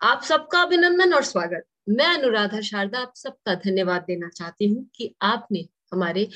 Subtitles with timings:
[0.00, 5.14] आप सबका अभिनंदन और स्वागत। मैं अनुराधा शारदा आप सबका धन्यवाद देना चाहती हूँ कि
[5.22, 5.60] आपने
[5.92, 6.26] हमारे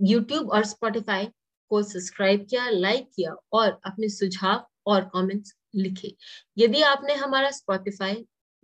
[0.00, 1.24] YouTube और Spotify
[1.70, 6.14] को सब्सक्राइब किया लाइक किया और अपने सुझाव और कमेंट्स लिखे।
[6.58, 8.14] यदि आपने हमारा Spotify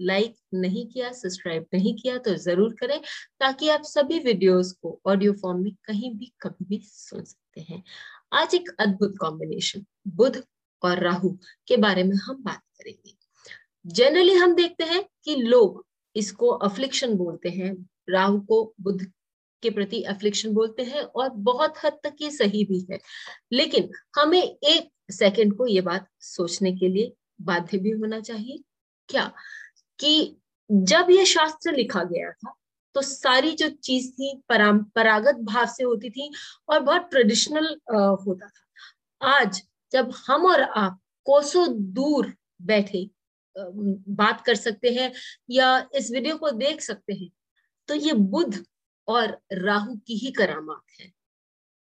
[0.00, 2.98] लाइक नहीं किया सब्सक्राइब नहीं किया तो ज़रूर करें
[3.40, 7.82] ताकि आप सभी वीडियोस को ऑडियो फॉर्म में कहीं भी कभी भी सुन सकते हैं।
[8.32, 10.42] आज एक अद्भुत कॉम्बिनेशन बुध
[10.82, 11.36] और राहु
[11.68, 13.16] के बारे में हम बात करेंगे।
[13.84, 15.84] जनरली हम देखते हैं कि लोग
[16.16, 17.74] इसको अफ्लिक्शन बोलते हैं।
[18.10, 19.06] राहु को बुद्ध
[19.62, 22.98] के प्रति अफ्लिक्शन बोलते हैं और बहुत हद तक ये सही भी है।
[23.52, 28.58] लेकिन हमें एक सेकंड को ये बात सोचने के लिए बाध्य भी होना चाहिए।
[29.08, 29.32] क्या?
[30.00, 30.36] कि
[30.70, 32.54] जब ये शास्त्र लिखा गया था
[32.94, 36.30] तो सारी जो चीज़ थी, परंपरागत भाव से होती थी
[36.68, 37.66] और बहुत ट्रेडिशनल
[38.26, 39.62] होता था। आज
[39.92, 43.08] जब हम और आप कोसों दूर बैठे
[43.58, 45.12] बात कर सकते हैं
[45.50, 47.30] या इस वीडियो को देख सकते हैं।
[47.88, 48.64] तो ये बुध
[49.08, 51.12] और राहु की ही करामात है।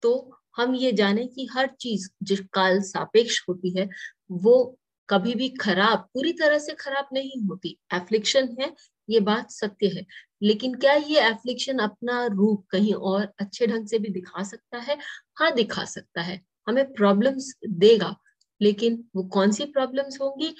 [0.02, 3.88] तो हम ये जाने कि हर चीज़ जो काल सापेक्ष होती है,
[4.30, 8.74] वो कभी भी खराब, पूरी तरह से खराब नहीं होती। एफ्लिक्शन है,
[9.10, 10.06] ये बात सत्य है।
[10.42, 14.98] लेकिन क्या ये एफ्लिक्शन अपना रूप कहीं और अच्छे ढंग से भी दिखा सकता है?
[15.36, 18.16] हाँ दिखा सकता है। हमें प्रॉब्लम्स देगा,
[18.60, 20.54] लेकिन वो कौन सी प्रॉब्लम्स होंगी?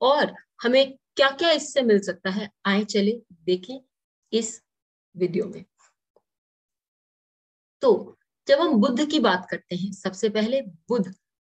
[0.00, 2.50] और हमें क्या क्या इससे मिल सकता है?
[2.66, 3.80] आए चले देखें
[4.32, 4.62] इस
[5.16, 5.64] वीडियो में।
[7.80, 11.14] तो जब हम बुद्ध की बात करते हैं, सबसे पहले बुद्ध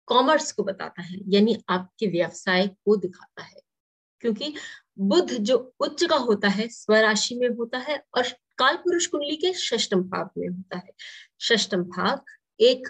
[0.07, 3.61] कॉमर्स को बताता है, यानी आपके व्यवसाय को दिखाता है।
[4.21, 4.55] क्योंकि
[4.99, 8.23] बुद्ध जो उच्च का होता है, स्वराशि में होता है और
[8.59, 10.91] काल पुरुष कुंडली के षष्टम भाव में होता है।
[11.41, 12.25] षष्टम भाव
[12.61, 12.89] एक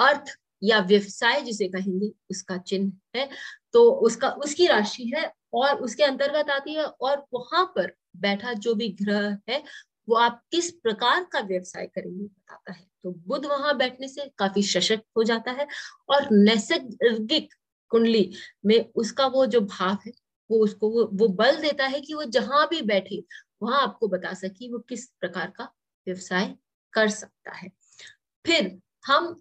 [0.00, 0.24] अर्थ
[0.62, 3.30] या व्यवसाय जिसे कहेंगे, उसका चिन्ह है।
[3.72, 8.74] तो उसका, उसकी राशि है और उसके अंतर्गत आती है और वहाँ पर बैठा जो
[8.74, 9.62] भी ग्रह है
[10.08, 14.62] वो आप किस प्रकार का व्यवसाय करेंगे बताता है। तो बुध वहाँ बैठने से काफ़ी
[14.62, 15.66] सशक्त हो जाता है
[16.10, 17.54] और नैसर्गिक
[17.92, 18.30] कुंडली
[18.66, 20.12] में उसका वो जो भाव है
[20.50, 23.22] वो उसको वो, वो बल देता है कि वो जहाँ भी बैठे
[23.62, 25.64] वहाँ आपको बता सके वो किस प्रकार का
[26.06, 26.54] व्यवसाय
[26.94, 27.70] कर सकता है।
[28.44, 29.34] फिर हम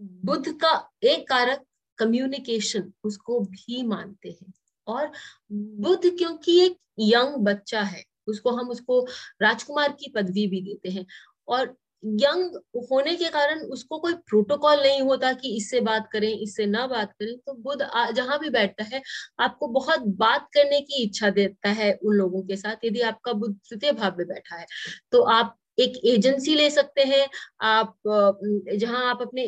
[0.00, 0.72] बुद्ध का
[1.02, 1.64] एक कारक
[1.98, 4.52] कम्युनिकेशन उसको भी मानते हैं।
[4.90, 5.10] और
[5.52, 9.00] बुद्ध क्योंकि एक यंग बच्चा है, उसको हम उसको
[9.42, 11.06] राजकुमार की पदवी भी देते हैं।
[11.48, 12.54] और यंग
[12.90, 17.12] होने के कारण उसको कोई प्रोटोकॉल नहीं होता कि इससे बात करें, इससे ना बात
[17.12, 19.02] करें। तो बुद्ध जहाँ भी बैठता है,
[19.40, 23.54] आपको बहुत बात करने की इच्छा देता है उन लोगों के साथ, यदि आपका बुद्ध
[23.70, 24.66] तृतीय भाव में बैठा है।
[25.12, 27.28] तो आप एक एजेंसी ले सकते हैं,
[27.62, 27.94] आप
[28.76, 29.46] जहाँ आप अपने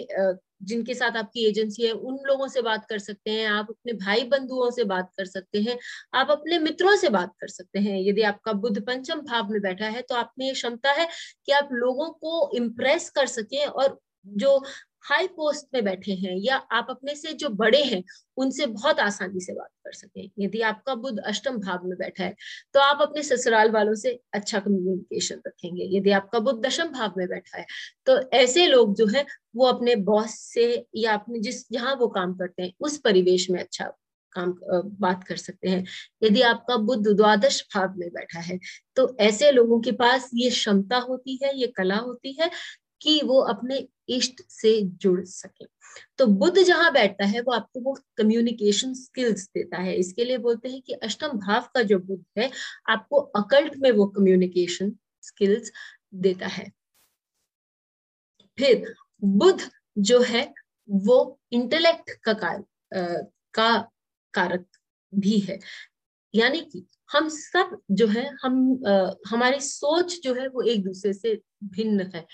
[0.63, 4.25] जिनके साथ आपकी एजेंसी है, उन लोगों से बात कर सकते हैं, आप अपने भाई
[4.25, 5.79] बंधुओं से बात कर सकते हैं,
[6.15, 9.87] आप अपने मित्रों से बात कर सकते हैं। यदि आपका बुद्ध पंचम भाव में बैठा
[9.87, 11.09] है तो आप में ये क्षमता है
[11.47, 14.63] कि आप लोगों को इम्प्रेस कर सके और जो
[15.05, 18.03] हाई पोस्ट में बैठे हैं या आप अपने से जो बड़े हैं,
[18.37, 22.35] उनसे बहुत आसानी से बात कर सके। यदि आपका बुद्ध अष्टम भाव में बैठा है
[22.75, 27.27] तो आप अपने ससुराल वालों से अच्छा कम्युनिकेशन रखेंगे। यदि आपका बुद्ध दशम भाव में
[27.29, 27.67] बैठा है
[28.07, 29.27] तो ऐसे लोग जो है,
[29.57, 33.61] वो अपने बॉस से या अपने जिस, जहाँ वो काम करते हैं, उस परिवेश में
[33.61, 33.93] अच्छा
[34.33, 34.55] काम
[35.01, 35.85] बात कर सकते हैं।
[36.23, 38.59] यदि आपका बुद्ध द्वादश भाव में बैठा है
[38.97, 42.51] तो ऐसे लोगों के पास ये क्षमता होती है, ये कला होती है
[43.03, 45.67] कि वो अपने इष्ट से जुड़ सके।
[46.19, 50.69] तो बुद्ध जहाँ बैठता है वो आपको वो कम्युनिकेशन स्किल्स देता है। इसके लिए बोलते
[50.69, 52.51] हैं कि अष्टम भाव का जो बुद्ध है
[52.91, 54.93] आपको अकल्ट में वो कम्युनिकेशन
[55.23, 55.73] स्किल्स
[56.15, 56.73] देता है।
[58.59, 58.95] फिर
[59.25, 60.55] बुद्ध जो है
[60.91, 62.57] वो इंटेलेक्ट का कार,
[62.99, 63.23] आ,
[63.55, 63.91] का
[64.35, 64.67] कारक
[65.15, 65.59] भी है।
[66.35, 71.13] यानी कि हम सब जो है हम आ, हमारी सोच जो है वो एक दूसरे
[71.13, 72.27] से भिन्न है।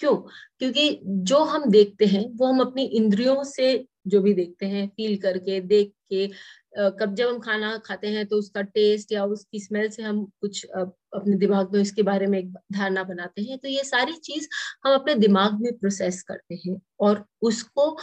[0.00, 0.14] क्यों?
[0.58, 5.16] क्योंकि जो हम देखते हैं, वो हम अपनी इंद्रियों से जो भी देखते हैं फील
[5.16, 6.26] करके, देख के
[7.00, 10.64] कब जब हम खाना खाते हैं तो उसका टेस्ट या उसकी स्मेल से हम कुछ
[10.64, 14.48] अपने दिमाग में उसके बारे में एक धारणा बनाते हैं तो ये सारी चीज़
[14.84, 17.96] हम अपने दिमाग में प्रोसेस करते हैं और उसको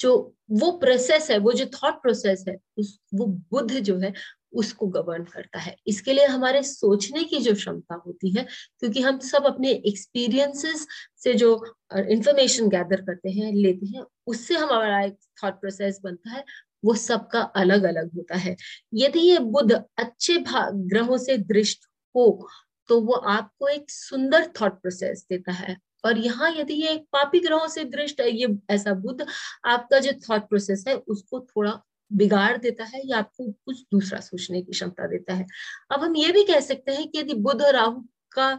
[0.00, 0.12] जो
[0.50, 4.12] वो प्रोसेस है, वो जो थॉट प्रोसेस है, उस, वो बुद्ध जो है
[4.52, 8.46] उसको गवर्न करता है। इसके लिए हमारे सोचने की जो क्षमता होती है,
[8.80, 10.86] क्योंकि हम सब अपने एक्सपीरियंसेस
[11.22, 11.54] से जो
[11.98, 16.44] इंफॉर्मेशन गैदर करते हैं, लेते हैं, उससे हमारा एक थॉट प्रोसेस बनता है,
[16.84, 18.56] वो सबका अलग अलग होता है।
[18.94, 22.48] यदि ये बुद्ध अच्छे ग्रहों से दृष्ट हो
[22.88, 27.66] तो वो आपको एक सुंदर थॉट प्रोसेस देता है। और यहाँ यदि ये पापी ग्रहों
[27.68, 29.26] से दृष्ट है, ये ऐसा बुद्ध,
[29.66, 31.70] आपका जो थॉट प्रोसेस है, उसको थोड़ा
[32.10, 35.46] बिगाड़ देता है या आपको कुछ दूसरा सोचने की क्षमता देता है?
[35.92, 38.02] अब हम ये भी कह सकते हैं कि यदि बुध और राहु
[38.32, 38.50] का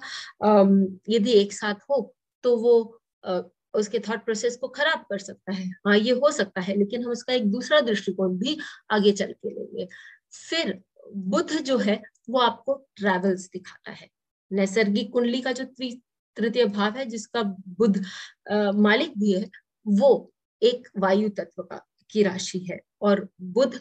[1.10, 2.02] यदि एक साथ हो
[2.44, 2.76] तो वो
[3.74, 7.12] उसके थॉट प्रोसेस को खराब कर सकता है। हाँ ये हो सकता है, लेकिन हम
[7.12, 8.58] उसका एक दूसरा दृष्टिकोण भी
[8.92, 9.88] आगे चल के लेंगे।
[10.50, 14.10] फिर बुध जो है, वो आपको ट्रेवल्स दिखाता है।
[14.52, 15.66] नैसर्गिक कुंडली का जो
[16.38, 18.04] तृतीय भाव है, जिसका बुध
[18.78, 19.50] मालिक भी है,
[19.86, 20.32] वो
[20.62, 23.80] एक वायु तत्व का की राशि है और बुध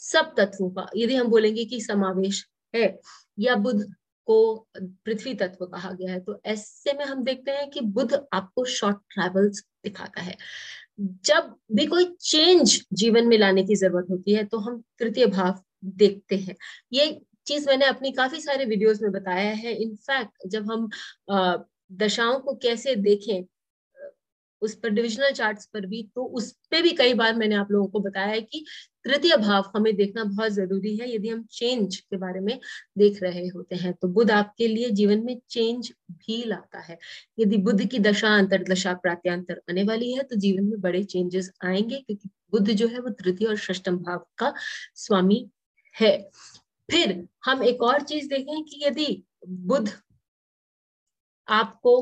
[0.00, 2.98] सब तत्वों का, यदि हम बोलेंगे कि समावेश है,
[3.38, 3.82] या बुध
[4.28, 8.64] को पृथ्वी तत्व कहा गया है तो ऐसे में हम देखते हैं कि बुध आपको
[8.66, 10.36] शॉर्ट ट्रेवल्स दिखाता है।
[11.26, 15.62] जब भी कोई चेंज जीवन में लाने की ज़रूरत होती है तो हम तृतीय भाव
[15.84, 16.54] देखते हैं।
[16.92, 20.88] ये चीज़ मैंने अपनी काफ़ी सारे वीडियोस में बताया है। इनफैक्ट जब हम
[21.98, 23.42] दशाओं को कैसे देखें
[24.62, 27.86] उस पर डिविजनल चार्ट्स पर भी तो उस पे भी कई बार मैंने आप लोगों
[27.88, 28.64] को बताया है कि
[29.04, 32.58] तृतीय भाव हमें देखना बहुत ज़रूरी है यदि हम चेंज के बारे में
[32.98, 36.98] देख रहे होते हैं। तो बुद्ध आपके लिए जीवन में चेंज भी लाता है।
[37.38, 41.50] यदि बुद्ध की दशा अंतर, दशा प्रात्यांतर आने वाली है तो जीवन में बड़े चेंजेस
[41.64, 44.52] आएँगे, क्योंकि बुद्ध जो है वो तृतीय और षष्टम भाव का
[44.96, 45.48] स्वामी
[45.94, 46.16] है।
[46.88, 49.92] फिर हम एक और चीज़ देखें कि यदि बुद्ध
[51.48, 51.94] आपको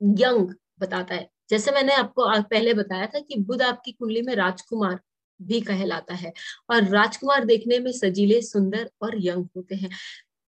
[0.00, 4.98] यंग बताता है जैसे मैंने आपको पहले बताया था कि बुध आपकी कुंडली में राजकुमार
[5.40, 6.32] भी कहलाता है
[6.70, 9.90] और राजकुमार देखने में सजीले, सुंदर और यंग होते हैं।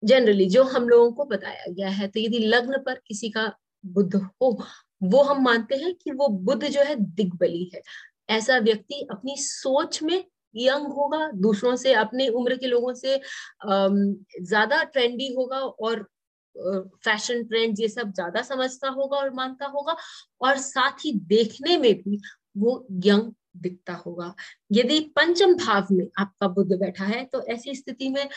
[0.04, 3.52] जनरली जो हम लोगों को बताया गया है तो यदि लग्न पर किसी का
[3.84, 4.58] बुद्ध हो,
[5.04, 7.82] वो हम मानते हैं कि वो बुद्ध जो है दिग्बली है।
[8.30, 10.24] ऐसा व्यक्ति अपनी सोच में
[10.56, 13.20] यंग होगा, दूसरों से, अपने उम्र के लोगों से
[13.66, 16.08] ज़्यादा ट्रेंडी होगा और
[16.56, 19.96] फ़ैशन ट्रेंड ये सब ज़्यादा समझता होगा और मानता होगा,
[20.42, 22.20] और साथ ही देखने में भी
[22.58, 24.34] वो यंग दिखता होगा।
[24.72, 28.28] यदि पंचम भाव में आपका बुद्ध बैठा है तो ऐसी स्थिति में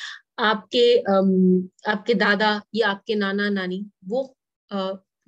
[0.41, 0.99] आपके
[1.91, 4.23] आपके दादा या आपके नाना नानी वो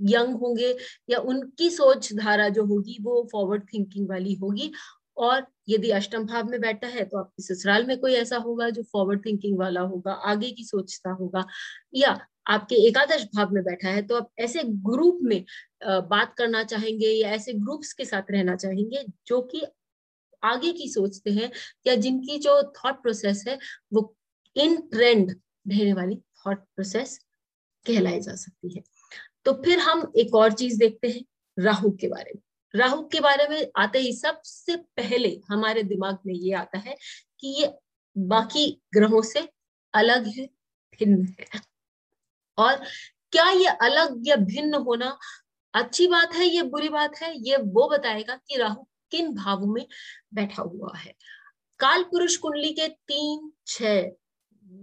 [0.01, 0.75] यंग होंगे
[1.11, 4.73] या उनकी सोच धारा जो होगी वो फॉरवर्ड थिंकिंग वाली होगी।
[5.17, 8.83] और यदि अष्टम भाव में बैठा है तो आपके ससुराल में कोई ऐसा होगा जो
[8.85, 11.45] फॉरवर्ड थिंकिंग वाला होगा, आगे की सोचता होगा,
[11.95, 15.45] या आपके एकादश भाव में बैठा है तो आप ऐसे ग्रुप में
[15.87, 19.63] बात करना चाहेंगे या ऐसे ग्रुप्स के साथ रहना चाहेंगे जो कि
[20.43, 21.51] आगे की सोचते हैं
[21.87, 23.59] या जिनकी जो थॉट प्रोसेस है,
[23.93, 24.17] वो
[24.57, 27.19] इन ट्रेंड रहने वाली थॉट प्रोसेस
[27.87, 28.83] कहलाई जा सकती है।
[29.45, 31.25] तो फिर हम एक और चीज़ देखते हैं,
[31.59, 32.43] राहु के बारे में।
[32.75, 36.97] राहु के बारे में आते ही सबसे पहले हमारे दिमाग में ये आता है
[37.41, 37.73] कि ये
[38.17, 39.49] बाकी ग्रहों से
[39.95, 40.47] अलग है,
[41.01, 41.76] भिन्न है।
[42.59, 42.85] और
[43.33, 45.17] क्या ये अलग या भिन्न होना
[45.75, 47.33] अच्छी बात है, ये बुरी बात है?
[47.39, 49.87] ये वो बताएगा कि राहु किन भावों में
[50.35, 51.15] बैठा हुआ है।
[51.81, 53.83] काल पुरुष कुंडली के तीन छ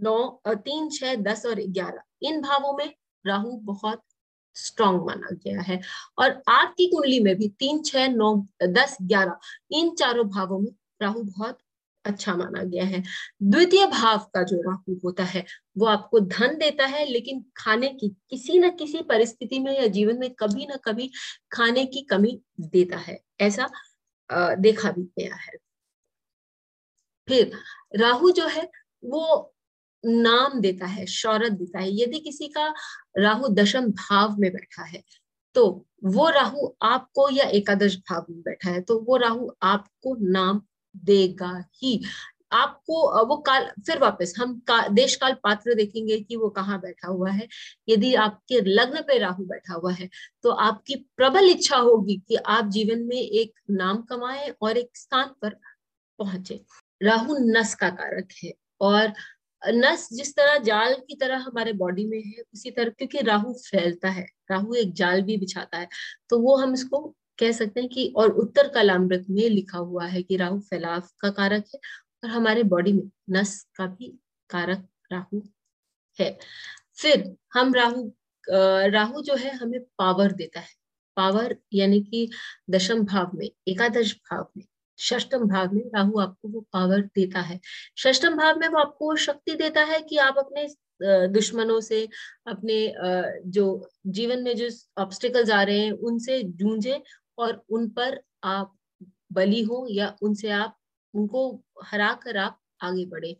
[0.04, 2.94] नौ तीन छ दस और ग्यारह, इन भावों में
[3.26, 4.02] राहु बहुत
[4.56, 5.80] स्ट्रॉन्ग माना गया है।
[6.20, 9.38] और आपकी कुंडली में भी तीन, छह, नौ, दस, ग्यारह,
[9.72, 11.58] इन चारों भावों में राहु बहुत
[12.06, 13.02] अच्छा माना गया है।
[13.44, 15.46] द्वितीय भाव का जो राहु होता है,
[15.78, 20.20] वो आपको धन देता है, लेकिन खाने की, किसी न किसी परिस्थिति में या जीवन
[20.20, 21.12] में कभी ना कभी
[21.52, 23.70] खाने की कमी देता है। ऐसा
[24.56, 25.58] देखा भी गया है।
[27.28, 27.52] फिर,
[27.96, 28.70] राहु जो है,
[29.04, 29.54] वो
[30.04, 32.74] नाम देता है शौरत देता है। यदि किसी का
[33.18, 35.04] राहु दशम भाव में बैठा है
[35.56, 35.66] तो
[36.04, 40.62] वो राहु आपको या एकादश भाव में बैठा है तो वो राहु आपको नाम
[40.96, 42.02] देगा ही।
[42.52, 47.08] आपको वो काल फिर वापस हम का, देश काल पात्र देखेंगे कि वो कहाँ बैठा
[47.08, 47.48] हुआ है।
[47.90, 50.10] यदि आपके लग्न पे राहु बैठा हुआ है
[50.44, 55.34] तो आपकी प्रबल इच्छा होगी कि आप जीवन में एक नाम कमाए और एक स्थान
[55.42, 55.56] पर
[56.20, 56.60] पहुँचे।
[57.02, 59.14] राहु नस का कारक है और
[59.64, 64.10] नस जिस तरह जाल की तरह हमारे बॉडी में है उसी तरह क्योंकि राहु फैलता
[64.10, 65.88] है राहु एक जाल भी बिछाता है
[66.30, 67.00] तो वो हम इसको
[67.40, 71.30] कह सकते हैं कि, और उत्तर कलामृत में लिखा हुआ है कि राहु फैलाव का
[71.32, 71.80] कारक है
[72.24, 74.10] और हमारे बॉडी में नस का भी
[74.50, 75.42] कारक राहु
[76.20, 76.38] है।
[76.98, 78.12] फिर हम राहु
[78.94, 80.68] राहु जो है हमें पावर देता है।
[81.18, 82.30] पावर यानी कि
[82.70, 84.66] दशम भाव में, एकादश भाव में
[85.00, 87.60] षष्टम भाव में राहु आपको वो पावर देता है।
[87.98, 90.68] षष्टम भाव में वो आपको शक्ति देता है कि आप अपने
[91.34, 92.08] दुश्मनों से
[92.48, 92.94] अपने
[93.52, 93.66] जो
[94.08, 97.02] जीवन में जो ऑब्स्टिकल्स आ रहे हैं, उनसे जूझे
[97.38, 98.76] और उन पर आप
[99.34, 100.78] बली हो या उनसे आप,
[101.14, 103.36] उनको हरा कर आप आगे बढ़े।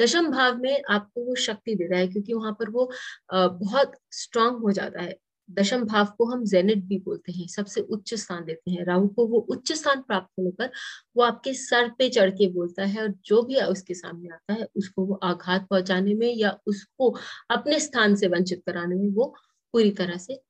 [0.00, 2.90] दशम भाव में आपको वो शक्ति देता है क्योंकि वहाँ पर वो
[3.32, 5.16] बहुत स्ट्रांग हो जाता है।
[5.48, 9.26] दशम भाव को हम जेनेट भी बोलते हैं, सबसे उच्च स्थान देते हैं। राहु को
[9.28, 10.70] वो उच्च स्थान प्राप्त होने पर
[11.16, 14.66] वो आपके सर पे चढ़ के बोलता है और जो भी उसके सामने आता है,
[14.76, 17.10] उसको वो आघात पहुँचाने में या उसको
[17.50, 19.34] अपने स्थान से वंचित कराने में वो
[19.74, 20.40] पूरी तरह से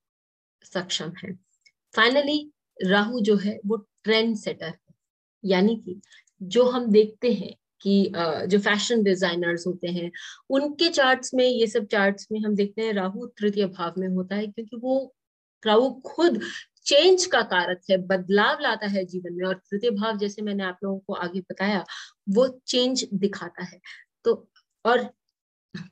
[0.65, 1.33] सक्षम है।
[1.93, 2.39] फाइनली
[2.79, 4.93] राहु जो है, वो ट्रेंड सेटर है।
[5.43, 5.99] यानी कि
[6.41, 8.11] जो हम देखते हैं कि
[8.47, 10.11] जो फ़ैशन डिजाइनर्स होते हैं,
[10.49, 14.35] उनके चार्ट्स में, ये सब चार्ट्स में हम देखते हैं राहु तृतीय भाव में होता
[14.35, 15.13] है क्योंकि वो,
[15.63, 16.39] राहु खुद
[16.85, 20.79] चेंज का कारक है, बदलाव लाता है जीवन में। और तृतीय भाव जैसे मैंने आप
[20.83, 21.83] लोगों को आगे बताया,
[22.29, 23.79] वो चेंज दिखाता है।
[24.25, 24.33] तो
[24.85, 25.03] और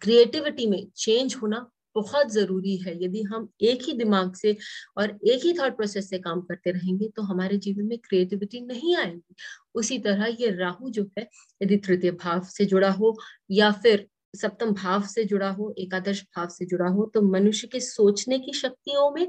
[0.01, 4.55] क्रिएटिविटी में चेंज होना बहुत ज़रूरी है। यदि हम एक ही दिमाग से
[4.97, 8.95] और एक ही थॉट प्रोसेस से काम करते रहेंगे तो हमारे जीवन में क्रिएटिविटी नहीं
[8.95, 9.35] आएगी।
[9.75, 11.27] उसी तरह ये राहु जो है,
[11.61, 13.15] यदि तृतीय भाव से जुड़ा हो
[13.51, 17.79] या फिर सप्तम भाव से जुड़ा हो, एकादश भाव से जुड़ा हो तो मनुष्य के
[17.79, 19.27] सोचने की शक्तियों में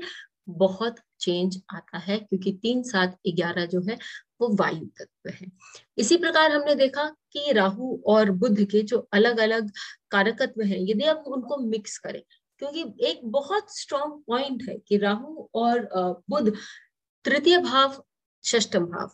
[0.48, 3.98] बहुत चेंज आता है, क्योंकि तीन सात ग्यारह जो है,
[4.40, 5.46] वो वायु तत्व है।
[5.98, 9.70] इसी प्रकार हमने देखा कि राहु और बुद्ध के जो अलग अलग
[10.10, 12.22] कारकत्व हैं, यदि हम उनको मिक्स करें
[12.60, 15.88] क्योंकि एक बहुत स्ट्रॉन्ग पॉइंट है कि राहु और
[16.30, 16.54] बुध
[17.24, 18.02] तृतीय भाव
[18.44, 19.10] षष्टम भाव।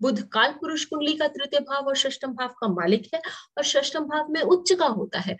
[0.00, 3.20] बुध काल पुरुष कुंडली का तृतीय भाव और षष्टम भाव का मालिक है
[3.58, 5.36] और षष्टम भाव में उच्च का होता है।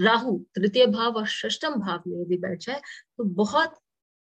[0.00, 2.80] राहु तृतीय भाव और षष्टम भाव में यदि बैठ जाए
[3.18, 3.74] तो बहुत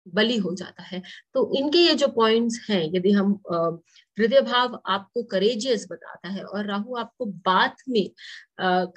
[0.05, 1.01] बली हो जाता है।
[1.33, 6.65] तो इनके ये जो पॉइंट्स हैं, यदि हम तृतीय भाव आपको करेजियस बताता है और
[6.65, 8.09] राहु आपको बात में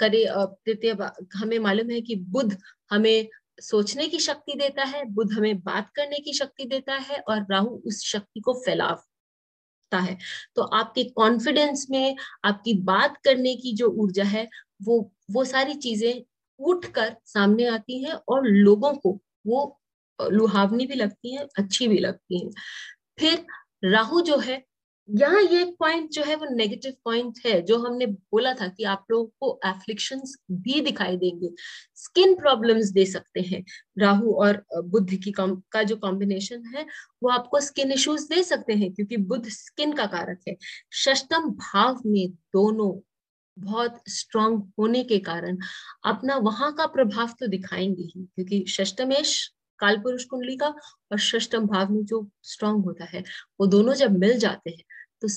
[0.01, 0.25] करे
[0.65, 0.97] तृतीय
[1.37, 2.57] हमें मालूम है कि बुध
[2.91, 3.29] हमें
[3.59, 7.69] सोचने की शक्ति देता है बुध हमें बात करने की शक्ति देता है और राहु
[7.87, 10.17] उस शक्ति को फैलाता है।
[10.57, 14.49] तो आपके कॉन्फिडेंस में, आपकी बात करने की जो ऊर्जा है,
[14.83, 16.23] वो वो सारी चीज़ें
[16.61, 19.81] उठकर सामने आती हैं और लोगों को वो
[20.19, 22.51] लुहावनी भी लगती है, अच्छी भी लगती है।
[23.21, 23.47] फिर
[23.85, 24.63] राहु जो है
[25.09, 28.85] यहाँ ये एक पॉइंट जो है वो नेगेटिव पॉइंट है, जो हमने बोला था कि
[28.85, 30.21] आप लोगों को एफ्लिक्शन
[30.53, 31.51] भी दिखाई देंगे
[31.97, 33.65] स्किन प्रॉब्लम्स दे सकते हैं,
[33.99, 36.87] राहु और बुद्ध की का जो कॉम्बिनेशन है,
[37.23, 40.57] वो आपको स्किन इश्यूज़ दे सकते हैं, क्योंकि बुद्ध स्किन का कारक है।
[40.97, 42.93] षष्टम भाव में दोनों
[43.57, 45.59] बहुत स्ट्रांग होने के कारण
[46.07, 50.69] अपना वहाँ का प्रभाव तो दिखाएँगे ही, क्योंकि षष्टमेश काल पुरुष कुंडली का
[51.13, 53.23] और षष्टम भाव में जो स्ट्रांग होता है,
[53.61, 54.85] वो दोनों जब मिल जाते हैं
[55.23, 55.29] तो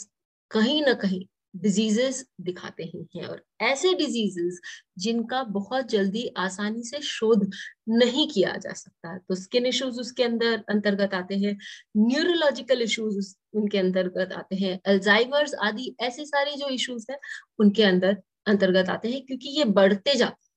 [0.52, 4.60] कहीं ना कहीं डिजीजेस दिखाते ही हैं और ऐसे डिजीजेस
[5.00, 7.50] जिनका बहुत जल्दी आसानी से शोध
[7.90, 11.58] नहीं किया जा सकता। तो स्किन इश्यूज़ उसके अंदर अंतर्गत आते हैं
[11.98, 17.20] न्यूरोलॉजिकल इश्यूज़ उनके अंतर्गत आते हैं अल्जाइमर्स आदि ऐसे सारे जो इश्यूज़ हैं,
[17.60, 18.18] उनके अंदर
[18.48, 20.49] अंतर्गत आते हैं, क्योंकि ये बढ़ते जाते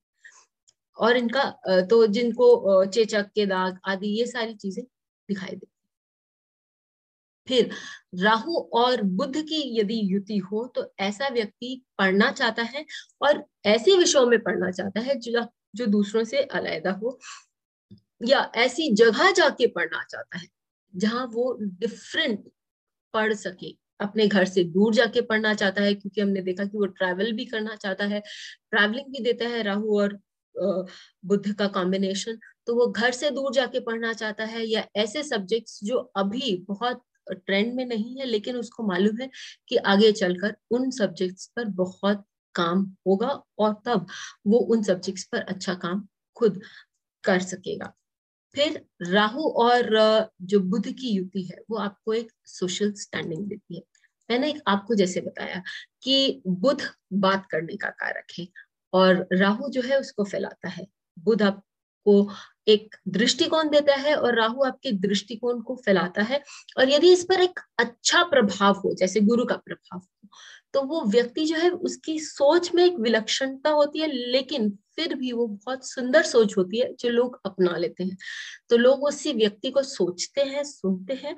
[0.97, 1.43] और इनका
[1.89, 4.83] तो जिनको चेचक के दाग आदि, ये सारी चीज़ें
[5.29, 5.67] दिखाई देती
[7.47, 7.69] फिर
[8.15, 12.85] राहु और बुद्ध की यदि युति हो तो ऐसा व्यक्ति पढ़ना चाहता है
[13.21, 15.45] और ऐसे विषयों में पढ़ना चाहता है जो
[15.75, 17.17] जो दूसरों से अलहदा हो
[18.21, 20.47] या ऐसी जगह जाके पढ़ना चाहता है
[20.93, 22.49] जहाँ वो डिफरेंट
[23.13, 23.71] पढ़ सके।
[24.01, 27.45] अपने घर से दूर जाके पढ़ना चाहता है क्योंकि हमने देखा कि वो ट्रैवल भी
[27.45, 28.19] करना चाहता है
[28.71, 30.19] ट्रैवलिंग भी देता है राहु और
[30.55, 35.79] बुद्ध का कॉम्बिनेशन तो वो घर से दूर जाके पढ़ना चाहता है या ऐसे सब्जेक्ट्स
[35.83, 39.29] जो अभी बहुत ट्रेंड में नहीं है, लेकिन उसको मालूम है
[39.69, 43.27] कि आगे चलकर उन सब्जेक्ट्स पर बहुत काम होगा
[43.59, 44.07] और तब
[44.47, 46.07] वो उन सब्जेक्ट्स पर अच्छा काम
[46.37, 46.61] खुद
[47.23, 47.93] कर सकेगा।
[48.55, 49.89] फिर राहु और
[50.43, 53.81] जो बुद्ध की युति है, वो आपको एक सोशल स्टैंडिंग देती है।
[54.29, 55.61] मैंने आपको जैसे बताया
[56.03, 56.81] कि बुद्ध
[57.15, 58.47] बात करने का कारक है।
[58.93, 60.85] और राहु जो है उसको फैलाता है।
[61.19, 62.29] बुध आपको
[62.67, 66.41] एक दृष्टिकोण देता है और राहु आपके दृष्टिकोण को फैलाता है।
[66.79, 70.29] और यदि इस पर एक अच्छा प्रभाव हो, जैसे गुरु का प्रभाव हो
[70.73, 75.31] तो वो व्यक्ति जो है उसकी सोच में एक विलक्षणता होती है, लेकिन फिर भी
[75.31, 78.17] वो बहुत सुंदर सोच होती है जो लोग अपना लेते हैं।
[78.69, 81.35] तो लोग उसी व्यक्ति को सोचते हैं, सुनते हैं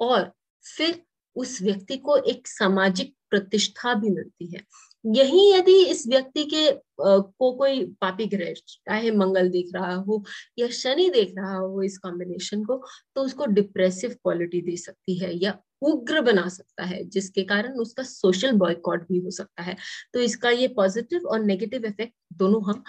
[0.00, 0.30] और
[0.64, 1.02] फिर
[1.36, 4.64] उस व्यक्ति को एक सामाजिक प्रतिष्ठा भी मिलती है।
[5.04, 10.22] यही यदि इस व्यक्ति के को कोई पापी ग्रह, चाहे मंगल देख रहा हो
[10.58, 12.76] या शनि देख रहा हो इस कॉम्बिनेशन को
[13.16, 18.02] तो उसको डिप्रेसिव क्वालिटी दे सकती है या उग्र बना सकता है, जिसके कारण उसका
[18.02, 19.76] सोशल बॉयकॉट भी हो सकता है।
[20.14, 22.82] तो इसका ये पॉजिटिव और नेगेटिव इफ़ेक्ट दोनों हम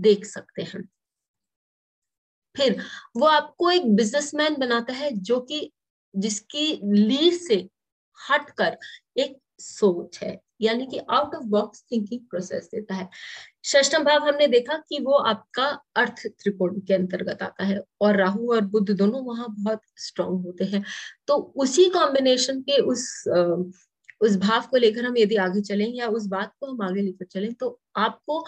[0.00, 0.86] देख सकते हैं।
[2.56, 2.76] फिर
[3.16, 5.70] वो आपको एक बिजनेसमैन बनाता है जो कि,
[6.14, 7.66] जिसकी लीड से
[8.18, 8.76] हटकर
[9.18, 13.08] एक सोच है। यानी कि out of box thinking process देता है।
[13.66, 18.52] षष्टम भाव हमने देखा कि वो आपका अर्थ त्रिकोण के अंतर्गत आता है और राहु
[18.54, 20.84] और बुद्ध दोनों वहाँ बहुत स्ट्रांग होते हैं।
[21.28, 23.08] तो उसी कॉम्बिनेशन के उस
[24.20, 27.24] उस भाव को लेकर हम यदि आगे चलें या उस बात को हम आगे लेकर
[27.26, 28.44] चलें तो आपको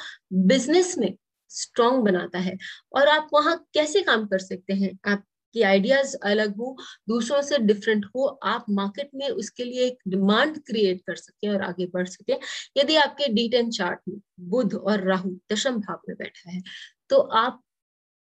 [0.46, 1.14] बिज़नेस में
[1.50, 2.56] स्ट्रांग बनाता है
[2.94, 4.90] और आप वहाँ कैसे काम कर सकते हैं?
[5.06, 5.24] आप
[5.58, 6.76] कि आइडियाज़ अलग हो,
[7.08, 11.62] दूसरों से डिफरेंट हो, आप मार्केट में उसके लिए एक डिमांड क्रिएट कर सके और
[11.62, 12.36] आगे बढ़ सके।
[12.76, 16.62] यदि आपके डी टेन चार्ट में बुध और राहु दशम भाव में बैठा है
[17.10, 17.62] तो आप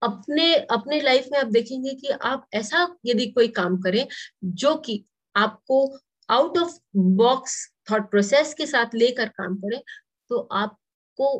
[0.02, 4.06] अपने अपने लाइफ में आप देखेंगे कि आप ऐसा यदि कोई काम करें
[4.44, 5.78] जो कि आपको
[6.28, 6.78] out of
[7.16, 7.56] box
[7.90, 9.80] thought process के साथ लेकर काम करें
[10.30, 11.30] तो आपको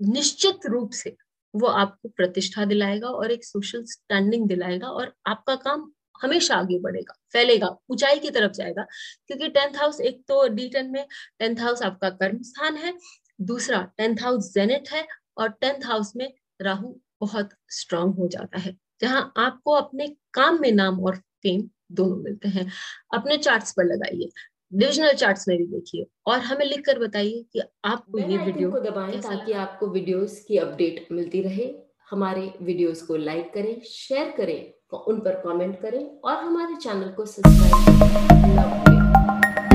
[0.00, 1.16] निश्चित रूप से
[1.54, 5.90] वो आपको प्रतिष्ठा दिलाएगा और एक सोशल स्टैंडिंग दिलाएगा और आपका काम
[6.22, 8.82] हमेशा आगे बढ़ेगा, फैलेगा, ऊंचाई की तरफ़ जाएगा।
[9.26, 11.06] क्योंकि टेंथ हाउस एक तो डी टेन में
[11.38, 12.92] टेंथ हाउस आपका कर्म स्थान है,
[13.40, 15.06] दूसरा टेंथ हाउस जेनेट है
[15.38, 20.70] और टेंथ हाउस में राहु बहुत स्ट्रांग हो जाता है, जहाँ आपको अपने काम में
[20.72, 22.66] नाम और फेम दोनों मिलते हैं।
[23.14, 24.30] अपने चार्ट्स पर लगाइए
[24.72, 28.80] डिविजनल चार्ट्स में भी देखिए। और हमें लिख कर बताइए कि आपको ये वीडियो को
[28.80, 31.70] दबाएँ ताकि आपको वीडियोस की अपडेट मिलती रहे।
[32.10, 37.24] हमारे वीडियोस को लाइक करें शेयर करें उन पर कमेंट करें और हमारे चैनल को
[37.26, 39.67] सब्सक्राइब करें